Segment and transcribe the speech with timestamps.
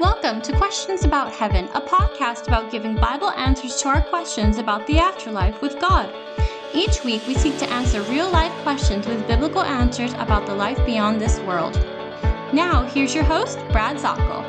[0.00, 4.84] Welcome to Questions About Heaven, a podcast about giving Bible answers to our questions about
[4.88, 6.12] the afterlife with God.
[6.74, 10.84] Each week, we seek to answer real life questions with biblical answers about the life
[10.84, 11.74] beyond this world.
[12.52, 14.42] Now, here's your host, Brad Zockoll.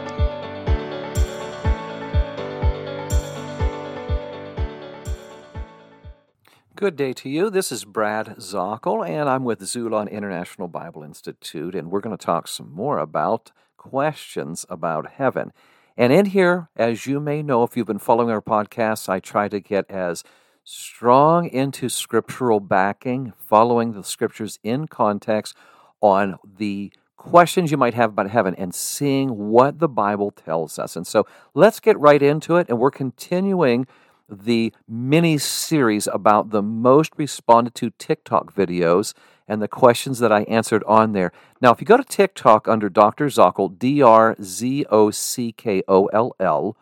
[6.76, 7.52] Good day to you.
[7.52, 12.26] This is Brad Zockoll, and I'm with Xulon International Bible Institute, and we're going to
[12.26, 13.52] talk some more about
[13.90, 15.54] questions about heaven.
[15.96, 19.48] And in here, as you may know, if you've been following our podcasts, I try
[19.48, 20.24] to get as
[20.64, 25.56] strong into scriptural backing, following the scriptures in context
[26.02, 30.96] on the questions you might have about heaven and seeing what the Bible tells us.
[30.96, 32.68] And so let's get right into it.
[32.68, 33.86] And we're continuing
[34.28, 39.14] the mini series about the most responded to TikTok videos
[39.48, 41.32] and the questions that I answered on there.
[41.62, 43.28] Now, if you go to TikTok under Dr.
[43.28, 46.78] Zockoll, D R Z O C K O L L,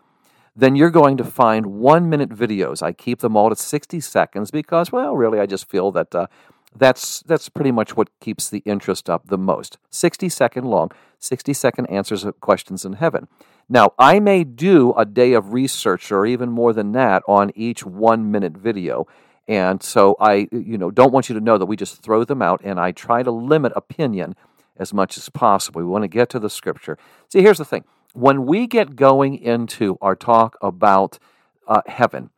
[0.56, 2.82] then you're going to find one minute videos.
[2.82, 6.28] I keep them all to 60 seconds because, well, really, I just feel that uh,
[6.76, 9.78] that's, that's pretty much what keeps the interest up the most.
[9.90, 13.28] 60 second long, 60 second answers of questions in heaven.
[13.70, 17.86] Now, I may do a day of research or even more than that on each
[17.86, 19.08] one minute video.
[19.48, 22.42] And so I, you know, don't want you to know that we just throw them
[22.42, 24.36] out and I try to limit opinion
[24.78, 25.82] as much as possible.
[25.82, 26.98] We want to get to the scripture.
[27.30, 27.84] See, here's the thing.
[28.14, 31.20] When we get going into our talk about
[31.68, 32.30] uh, heaven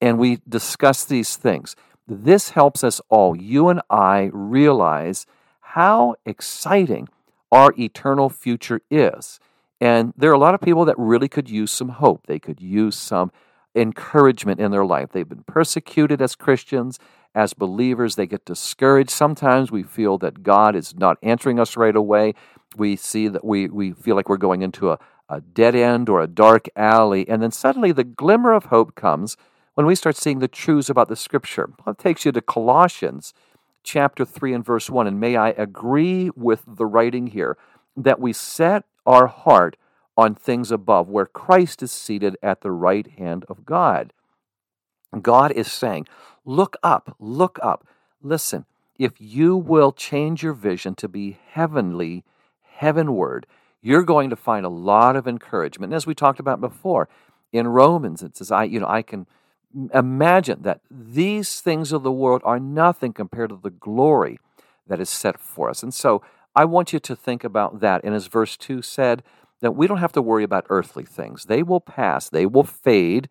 [0.00, 1.74] and we discuss these things,
[2.06, 5.26] this helps us all, you and I, realize
[5.60, 7.08] how exciting
[7.50, 9.40] our eternal future is.
[9.80, 12.26] And there are a lot of people that really could use some hope.
[12.26, 13.32] They could use some
[13.74, 15.10] encouragement in their life.
[15.12, 16.98] They've been persecuted as Christians,
[17.34, 18.16] as believers.
[18.16, 19.10] They get discouraged.
[19.10, 22.34] Sometimes we feel that God is not answering us right away.
[22.76, 24.98] We see that we, we feel like we're going into a,
[25.28, 27.28] a dead end or a dark alley.
[27.28, 29.36] And then suddenly the glimmer of hope comes
[29.74, 31.70] when we start seeing the truths about the Scripture.
[31.86, 33.32] It takes you to Colossians
[33.82, 35.06] chapter 3 and verse 1.
[35.06, 37.56] And may I agree with the writing here
[37.96, 39.76] that we set our heart
[40.16, 44.12] on things above, where Christ is seated at the right hand of God.
[45.20, 46.06] God is saying,
[46.44, 47.86] Look up, look up.
[48.20, 48.66] Listen,
[48.98, 52.24] if you will change your vision to be heavenly,
[52.62, 53.46] heavenward,
[53.80, 55.92] you're going to find a lot of encouragement.
[55.92, 57.08] And as we talked about before,
[57.52, 59.26] in Romans, it says, I, you know, I can
[59.94, 64.38] imagine that these things of the world are nothing compared to the glory
[64.86, 65.82] that is set for us.
[65.82, 66.22] And so
[66.54, 68.02] I want you to think about that.
[68.04, 69.22] And as verse 2 said,
[69.62, 71.44] that we don't have to worry about earthly things.
[71.44, 73.30] They will pass, they will fade.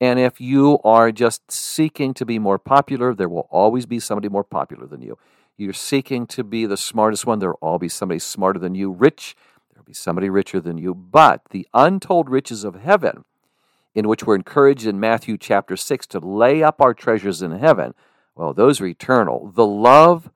[0.00, 4.28] And if you are just seeking to be more popular, there will always be somebody
[4.28, 5.16] more popular than you.
[5.56, 8.90] You're seeking to be the smartest one, there will always be somebody smarter than you.
[8.90, 9.36] Rich,
[9.70, 10.94] there will be somebody richer than you.
[10.94, 13.24] But the untold riches of heaven,
[13.94, 17.94] in which we're encouraged in Matthew chapter 6 to lay up our treasures in heaven,
[18.34, 19.52] well, those are eternal.
[19.54, 20.30] The love,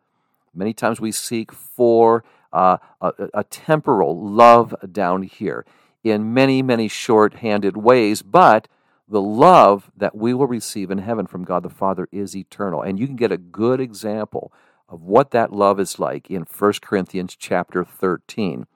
[0.54, 2.22] many times we seek for
[2.54, 5.66] uh, a, a temporal love down here
[6.03, 8.69] in many, many short handed ways, but
[9.09, 12.81] the love that we will receive in heaven from God the Father is eternal.
[12.81, 14.53] And you can get a good example
[14.88, 18.66] of what that love is like in 1 Corinthians chapter 13.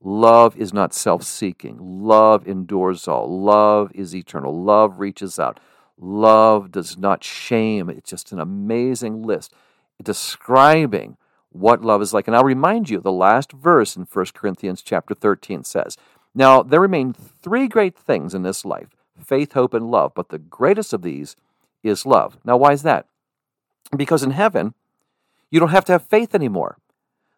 [0.00, 1.78] Love is not self seeking.
[1.80, 3.42] Love endures all.
[3.42, 4.62] Love is eternal.
[4.62, 5.58] Love reaches out.
[5.98, 7.88] Love does not shame.
[7.88, 9.52] It's just an amazing list
[10.02, 11.16] describing
[11.58, 12.26] what love is like.
[12.26, 15.96] And I'll remind you, the last verse in 1 Corinthians chapter 13 says,
[16.34, 18.88] Now there remain three great things in this life
[19.24, 21.36] faith, hope, and love, but the greatest of these
[21.82, 22.36] is love.
[22.44, 23.06] Now, why is that?
[23.96, 24.74] Because in heaven,
[25.50, 26.78] you don't have to have faith anymore.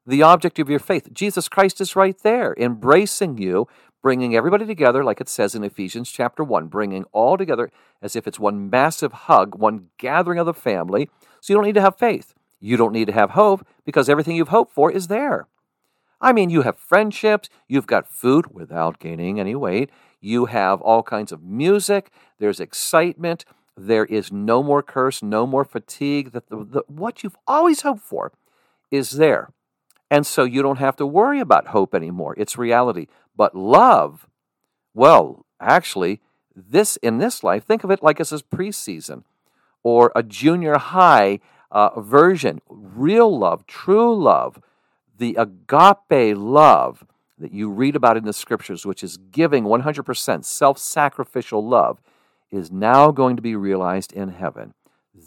[0.06, 3.68] The object of your faith, Jesus Christ, is right there, embracing you,
[4.02, 8.26] bringing everybody together, like it says in Ephesians chapter 1, bringing all together as if
[8.26, 11.10] it's one massive hug, one gathering of the family.
[11.40, 12.34] So you don't need to have faith.
[12.60, 15.46] You don't need to have hope because everything you've hoped for is there.
[16.20, 19.91] I mean, you have friendships, you've got food without gaining any weight,
[20.21, 22.10] you have all kinds of music,
[22.41, 23.44] there's excitement,
[23.78, 26.33] there is no more curse, no more fatigue.
[26.33, 28.33] That the, the, what you've always hoped for
[28.91, 29.50] is there.
[30.10, 32.34] And so you don't have to worry about hope anymore.
[32.36, 33.06] It's reality.
[33.36, 34.27] But love,
[34.94, 36.21] well, actually,
[36.56, 39.22] this in this life, think of it like it's a preseason
[39.84, 41.38] or a junior high
[41.70, 44.60] uh, version, real love, true love,
[45.16, 47.04] the agape love
[47.38, 52.00] that you read about in the scriptures, which is giving 100% self sacrificial love,
[52.50, 54.74] is now going to be realized in heaven.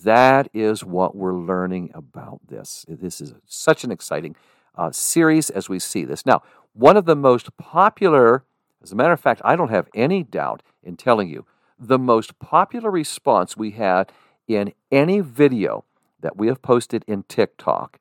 [0.04, 2.86] That is what we're learning about this.
[2.88, 4.36] This is such an exciting
[4.76, 6.26] uh, series as we see this.
[6.26, 6.42] Now,
[6.74, 8.46] one of the most popular
[8.82, 11.46] As a matter of fact, I don't have any doubt in telling you
[11.78, 14.12] the most popular response we had
[14.48, 15.84] in any video
[16.22, 18.00] that we have posted in TikTok.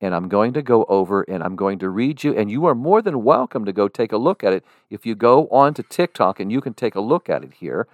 [0.00, 2.74] And I'm going to go over and I'm going to read you, and you are
[2.74, 5.82] more than welcome to go take a look at it if you go on to
[5.82, 7.86] TikTok and you can take a look at it here.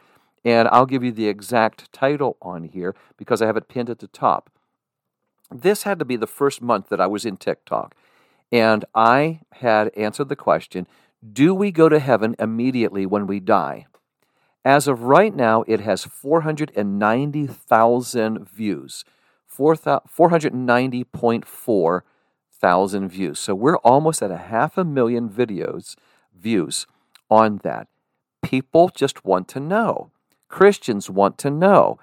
[0.45, 3.99] And I'll give you the exact title on here because I have it pinned at
[3.99, 4.51] the top.
[5.51, 7.95] This had to be the first month that I was in TikTok.
[8.51, 10.87] And I had answered the question
[11.33, 13.87] Do we go to heaven immediately when we die?
[14.65, 19.05] As of right now, it has 490,000 views.
[19.59, 22.03] 490.4
[22.61, 23.39] thousand views.
[23.39, 25.97] So we're almost at a half a million videos
[26.37, 26.87] views
[27.31, 27.89] on that.
[28.43, 30.11] People just want to know.
[30.49, 31.99] Christians want to know.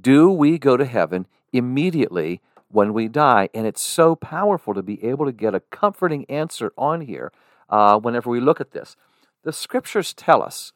[0.00, 3.48] Do we go to heaven immediately when we die?
[3.54, 7.32] And it's so powerful to be able to get a comforting answer on here
[7.70, 8.96] uh, whenever we look at this.
[9.44, 10.72] The scriptures tell us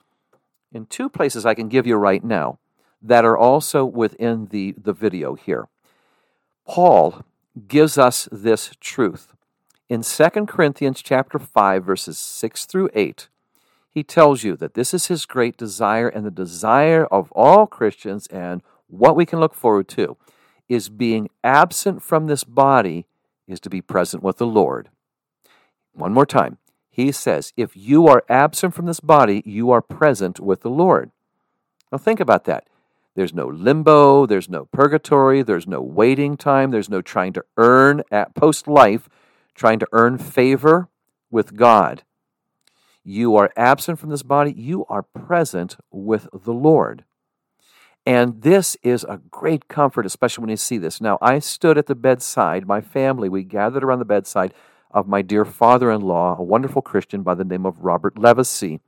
[0.73, 2.59] in two places I can give you right now
[3.03, 5.69] that are also within the, the video here.
[6.67, 7.25] Paul
[7.69, 9.35] gives us this truth.
[9.89, 13.29] In 2 Corinthians chapter 5 verses 6 through 8,
[13.91, 18.29] he tells you that this is his great desire and the desire of all Christians
[18.29, 20.17] and what we can look forward to
[20.69, 23.07] is being absent from this body
[23.49, 24.89] is to be present with the Lord.
[25.93, 26.59] One more time.
[26.89, 31.11] He says, if you are absent from this body, you are present with the Lord.
[31.91, 32.69] Now think about that.
[33.17, 38.03] There's no limbo, there's no purgatory, there's no waiting time, there's no trying to earn
[38.11, 39.09] at post life,
[39.55, 40.89] trying to earn favor
[41.31, 42.05] with God.
[43.03, 47.05] You are absent from this body, you are present with the Lord.
[48.07, 51.01] And this is a great comfort, especially when you see this.
[51.01, 54.55] Now, I stood at the bedside, my family, we gathered around the bedside
[54.91, 58.81] of my dear father in law, a wonderful Christian by the name of Robert Levacy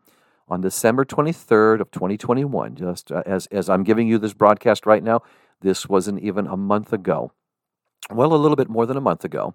[0.53, 5.03] on December 23rd of 2021, just uh, as, as I'm giving you this broadcast right
[5.03, 5.23] now,
[5.63, 7.33] this wasn't even a month ago,
[8.11, 9.55] well, a little bit more than a month ago,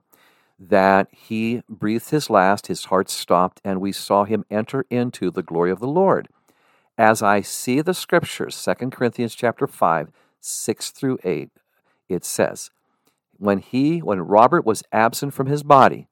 [0.58, 5.44] that he breathed his last, his heart stopped, and we saw him enter into the
[5.44, 6.30] glory of the Lord.
[6.98, 10.10] As I see the scriptures, 2 Corinthians chapter 5,
[10.42, 11.52] 6 through 8,
[12.10, 12.72] it says,
[13.38, 16.08] when he, when Robert was absent from his body,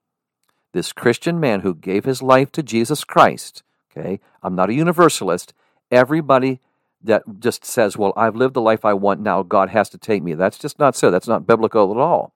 [0.73, 3.63] this Christian man who gave his life to Jesus Christ,
[3.95, 4.19] Okay?
[4.43, 5.53] I'm not a universalist.
[5.91, 6.59] Everybody
[7.03, 10.23] that just says, well, I've lived the life I want now, God has to take
[10.23, 10.33] me.
[10.33, 11.11] That's just not so.
[11.11, 12.33] That's not biblical at all.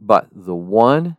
[0.00, 1.16] But the one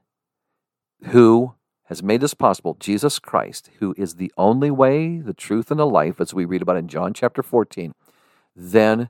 [1.07, 1.53] who
[1.85, 5.85] has made this possible, Jesus Christ, who is the only way, the truth, and the
[5.85, 7.93] life, as we read about in John chapter 14,
[8.55, 9.09] then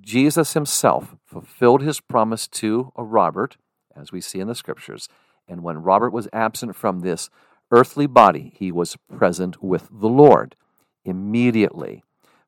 [0.00, 3.56] Jesus himself fulfilled his promise to a Robert,
[3.94, 5.08] as we see in the scriptures.
[5.48, 7.30] And when Robert was absent from this
[7.70, 10.56] earthly body, he was present with the Lord
[11.04, 12.02] immediately.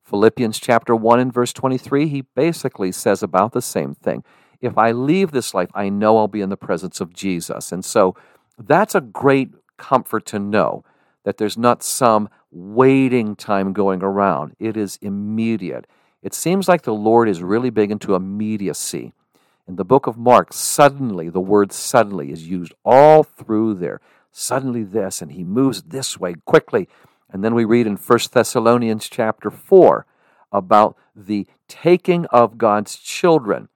[0.04, 4.24] Philippians chapter 1 and verse 23, he basically says about the same thing.
[4.60, 7.70] If I leave this life, I know I'll be in the presence of Jesus.
[7.72, 8.16] And so
[8.58, 10.82] that's a great comfort to know
[11.24, 14.54] that there's not some waiting time going around.
[14.58, 15.86] It is immediate.
[16.22, 19.12] It seems like the Lord is really big into immediacy.
[19.68, 24.00] In the book of Mark, suddenly, the word suddenly is used all through there
[24.38, 26.88] suddenly this, and he moves this way quickly.
[27.30, 30.06] And then we read in 1 Thessalonians chapter 4
[30.52, 33.68] about the taking of God's children.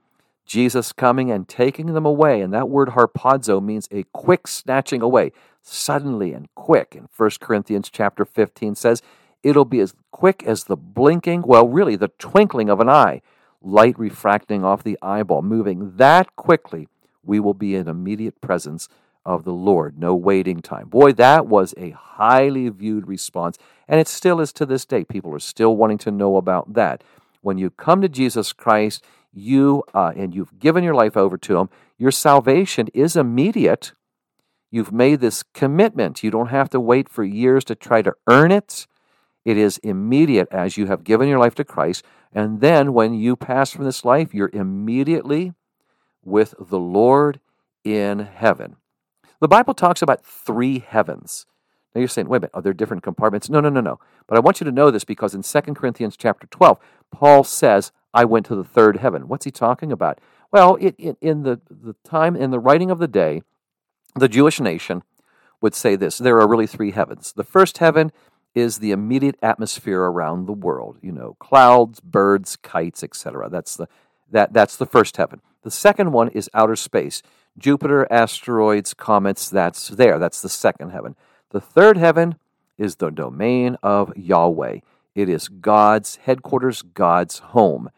[0.46, 2.40] Jesus coming and taking them away.
[2.40, 5.32] And that word harpazo means a quick snatching away,
[5.62, 6.94] suddenly and quick.
[6.94, 9.02] And 1 Corinthians chapter 15 says,
[9.42, 13.22] It'll be as quick as the blinking, well, really the twinkling of an eye,
[13.60, 16.88] light refracting off the eyeball, moving that quickly.
[17.24, 18.88] We will be in immediate presence
[19.24, 20.88] of the Lord, no waiting time.
[20.88, 25.04] Boy, that was a highly viewed response, and it still is to this day.
[25.04, 27.04] People are still wanting to know about that.
[27.40, 31.58] When you come to Jesus Christ, you uh, and you've given your life over to
[31.58, 33.92] Him, your salvation is immediate.
[34.70, 36.22] You've made this commitment.
[36.22, 38.86] You don't have to wait for years to try to earn it.
[39.44, 42.04] It is immediate as you have given your life to Christ.
[42.32, 45.52] And then when you pass from this life, you're immediately
[46.24, 47.40] with the Lord
[47.84, 48.76] in heaven.
[49.42, 51.46] The Bible talks about three heavens.
[51.92, 53.50] Now you're saying, wait a minute, are there different compartments?
[53.50, 53.98] No, no, no, no.
[54.28, 56.78] But I want you to know this because in 2 Corinthians chapter 12,
[57.10, 59.26] Paul says, I went to the third heaven.
[59.26, 60.20] What's he talking about?
[60.52, 63.42] Well, it, it, in the, the time, in the writing of the day,
[64.14, 65.02] the Jewish nation
[65.60, 67.32] would say this there are really three heavens.
[67.32, 68.12] The first heaven
[68.54, 73.50] is the immediate atmosphere around the world, you know, clouds, birds, kites, etc.
[73.50, 73.88] That's the,
[74.30, 75.40] that, that's the first heaven.
[75.62, 77.22] The second one is outer space.
[77.58, 80.18] Jupiter, asteroids, comets, that's there.
[80.18, 81.16] That's the second heaven.
[81.50, 82.36] The third heaven,
[82.78, 84.78] is the domain of Yahweh.
[85.14, 87.90] It is God's headquarters, God's home.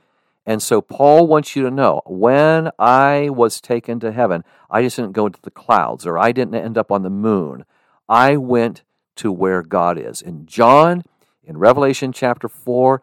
[0.47, 4.97] And so Paul wants you to know when I was taken to heaven, I just
[4.97, 7.65] didn't go into the clouds or I didn't end up on the moon.
[8.09, 8.83] I went
[9.17, 10.21] to where God is.
[10.21, 11.03] In John,
[11.43, 13.01] in Revelation chapter 4,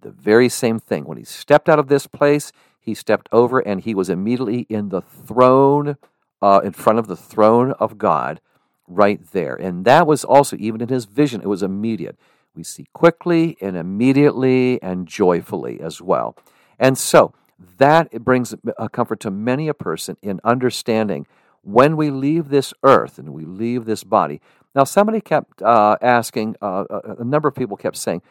[0.00, 1.04] the very same thing.
[1.06, 2.52] When he stepped out of this place,
[2.86, 5.96] he stepped over and he was immediately in the throne,
[6.40, 8.40] uh, in front of the throne of God,
[8.86, 9.56] right there.
[9.56, 12.16] And that was also, even in his vision, it was immediate.
[12.54, 16.36] We see quickly and immediately and joyfully as well.
[16.78, 17.34] And so
[17.78, 21.26] that brings a comfort to many a person in understanding
[21.62, 24.40] when we leave this earth and we leave this body.
[24.76, 26.84] Now, somebody kept uh, asking, uh,
[27.18, 28.22] a number of people kept saying,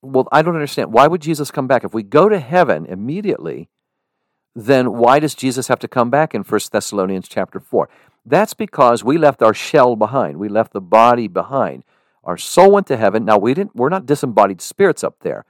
[0.00, 0.92] well, I don't understand.
[0.92, 1.84] Why would Jesus come back?
[1.84, 3.68] If we go to heaven immediately,
[4.54, 7.88] then why does Jesus have to come back in 1 Thessalonians chapter 4?
[8.24, 10.36] That's because we left our shell behind.
[10.36, 11.84] We left the body behind.
[12.24, 13.24] Our soul went to heaven.
[13.24, 15.44] Now we didn't we're not disembodied spirits up there.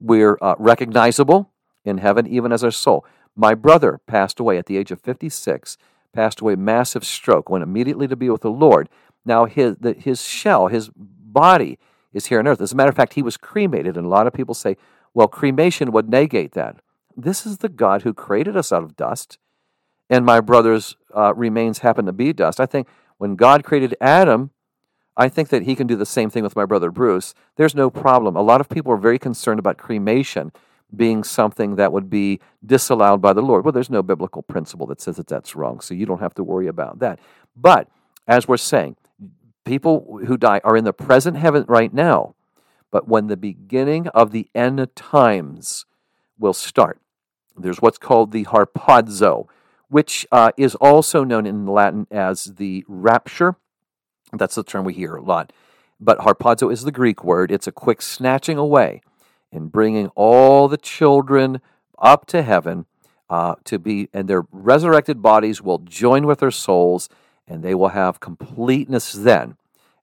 [0.00, 1.50] We're uh, recognizable
[1.84, 3.04] in heaven even as our soul.
[3.36, 5.76] My brother passed away at the age of 56,
[6.12, 8.88] passed away massive stroke, went immediately to be with the Lord.
[9.24, 11.78] Now his the, his shell, his body
[12.12, 12.60] is here on earth.
[12.60, 14.76] As a matter of fact, he was cremated and a lot of people say,
[15.14, 16.80] well, cremation would negate that.
[17.16, 19.38] This is the God who created us out of dust,
[20.10, 22.60] and my brother's uh, remains happen to be dust.
[22.60, 22.86] I think
[23.18, 24.50] when God created Adam,
[25.16, 27.34] I think that he can do the same thing with my brother Bruce.
[27.56, 28.36] There's no problem.
[28.36, 30.52] A lot of people are very concerned about cremation
[30.94, 33.64] being something that would be disallowed by the Lord.
[33.64, 36.44] Well, there's no biblical principle that says that that's wrong, so you don't have to
[36.44, 37.18] worry about that.
[37.56, 37.88] But
[38.28, 38.96] as we're saying,
[39.64, 42.34] people who die are in the present heaven right now,
[42.90, 45.86] but when the beginning of the end times
[46.38, 47.00] will start,
[47.58, 49.46] there's what's called the harpazo,
[49.88, 53.56] which uh, is also known in Latin as the rapture.
[54.32, 55.52] That's the term we hear a lot.
[56.00, 57.50] But harpazo is the Greek word.
[57.50, 59.00] It's a quick snatching away
[59.52, 61.60] and bringing all the children
[61.98, 62.86] up to heaven
[63.30, 67.08] uh, to be, and their resurrected bodies will join with their souls,
[67.48, 69.56] and they will have completeness then.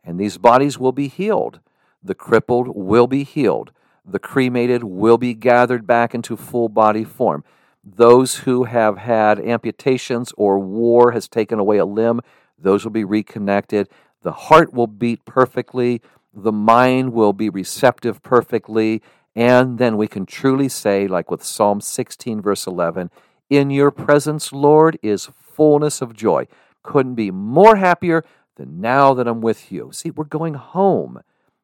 [0.04, 1.60] And these bodies will be healed.
[2.02, 3.72] The crippled will be healed
[4.06, 7.44] the cremated will be gathered back into full body form.
[7.84, 12.22] Those who have had amputations or war has taken away a limb,
[12.58, 13.90] those will be reconnected.
[14.22, 16.02] The heart will beat perfectly.
[16.34, 19.02] The mind will be receptive perfectly.
[19.36, 23.10] And then we can truly say, like with Psalm 16, verse 11,
[23.50, 26.48] In your presence, Lord, is fullness of joy.
[26.84, 28.24] Couldn't be more happier
[28.56, 29.90] than now that I'm with you.
[29.92, 31.22] See, we're going home.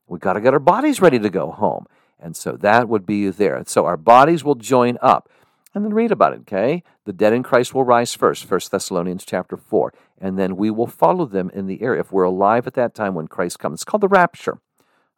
[0.08, 1.86] We've got to get our bodies ready to go home.
[2.20, 3.56] And so that would be there.
[3.56, 5.30] And so our bodies will join up.
[5.74, 6.84] And then read about it, okay?
[7.06, 9.94] The dead in Christ will rise first, 1 Thessalonians chapter 4.
[10.20, 13.14] And then we will follow them in the air if we're alive at that time
[13.14, 13.78] when Christ comes.
[13.78, 14.60] It's called the rapture.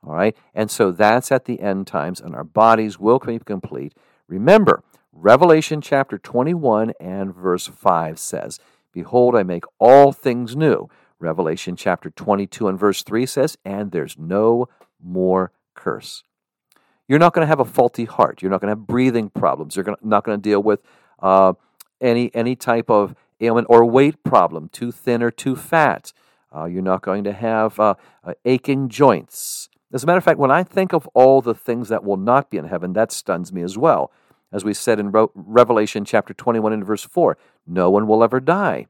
[0.06, 0.36] All right?
[0.54, 3.94] And so that's at the end times, and our bodies will be complete.
[4.28, 8.60] Remember, Revelation chapter 21 and verse 5 says,
[8.94, 10.90] Behold, I make all things new.
[11.20, 14.68] Revelation chapter 22 and verse 3 says, And there's no
[15.02, 16.24] more curse.
[17.12, 18.42] You're not going to have a faulty heart.
[18.42, 19.76] You're not going to have breathing problems.
[19.76, 20.80] You're not going to deal with
[21.20, 21.52] uh,
[22.00, 26.14] any any type of ailment or weight problem, too thin or too fat.
[26.56, 29.68] Uh, you're not going to have uh, uh, aching joints.
[29.92, 32.50] As a matter of fact, when I think of all the things that will not
[32.50, 34.10] be in heaven, that stuns me as well.
[34.54, 37.38] As we said in Revelation chapter 21 and verse 4,
[37.68, 38.88] no one will ever die.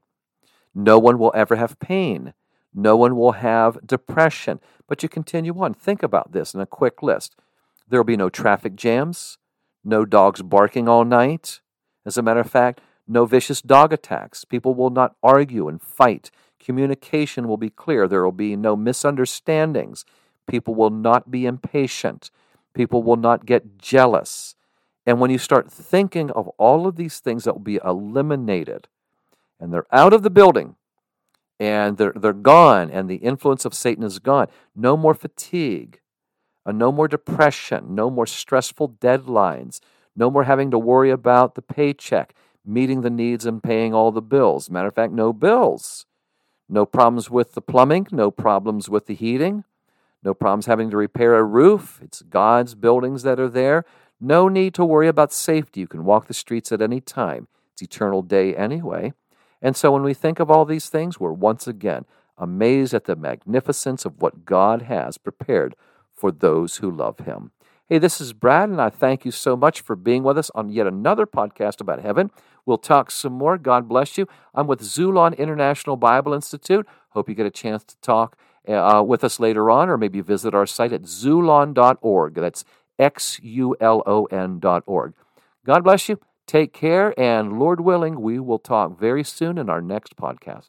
[0.76, 2.34] No one will ever have pain.
[2.72, 4.60] No one will have depression.
[4.86, 5.74] But you continue on.
[5.74, 7.34] Think about this in a quick list.
[7.92, 9.36] There will be no traffic jams,
[9.84, 11.60] no dogs barking all night.
[12.06, 14.46] As a matter of fact, no vicious dog attacks.
[14.46, 16.30] People will not argue and fight.
[16.58, 18.08] Communication will be clear.
[18.08, 20.06] There will be no misunderstandings.
[20.48, 22.30] People will not be impatient.
[22.72, 24.54] People will not get jealous.
[25.04, 28.88] And when you start thinking of all of these things that will be eliminated,
[29.60, 30.76] and they're out of the building,
[31.60, 35.98] and they're, they're gone, and the influence of Satan is gone, no more fatigue,
[36.64, 39.80] uh, no more depression, no more stressful deadlines,
[40.14, 44.22] no more having to worry about the paycheck, meeting the needs and paying all the
[44.22, 44.70] bills.
[44.70, 46.06] Matter of fact, no bills.
[46.68, 49.64] No problems with the plumbing, no problems with the heating,
[50.22, 52.00] no problems having to repair a roof.
[52.02, 53.84] It's God's buildings that are there.
[54.20, 55.80] No need to worry about safety.
[55.80, 57.48] You can walk the streets at any time.
[57.72, 59.12] It's eternal day anyway.
[59.60, 62.04] And so when we think of all these things, we're once again
[62.38, 65.74] amazed at the magnificence of what God has prepared
[66.22, 67.50] for those who love him.
[67.88, 70.68] Hey, this is Brad, and I thank you so much for being with us on
[70.68, 72.30] yet another podcast about heaven.
[72.64, 73.58] We'll talk some more.
[73.58, 74.28] God bless you.
[74.54, 76.86] I'm with Xulon International Bible Institute.
[77.08, 78.36] Hope you get a chance to talk
[78.68, 82.34] uh, with us later on, or maybe visit our site at xulon.org.
[82.34, 82.64] That's
[83.00, 85.14] X U L O N.org.
[85.66, 86.20] God bless you.
[86.46, 90.68] Take care, and Lord willing, we will talk very soon in our next podcast.